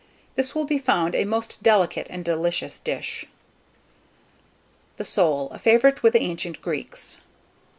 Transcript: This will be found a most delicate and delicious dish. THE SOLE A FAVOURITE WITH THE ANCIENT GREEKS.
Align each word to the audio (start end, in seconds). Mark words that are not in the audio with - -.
This 0.33 0.55
will 0.55 0.63
be 0.65 0.79
found 0.79 1.13
a 1.13 1.25
most 1.25 1.61
delicate 1.61 2.07
and 2.09 2.25
delicious 2.25 2.79
dish. 2.79 3.27
THE 4.97 5.05
SOLE 5.05 5.51
A 5.51 5.59
FAVOURITE 5.59 6.01
WITH 6.01 6.13
THE 6.13 6.21
ANCIENT 6.21 6.59
GREEKS. 6.59 7.17